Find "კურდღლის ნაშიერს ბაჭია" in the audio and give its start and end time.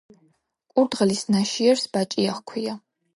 0.75-2.33